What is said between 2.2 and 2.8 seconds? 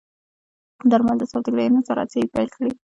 یې پیل کړې.